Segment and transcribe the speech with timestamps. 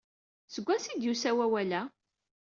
[0.53, 1.81] Seg wansi ay d-yusa wawal-a?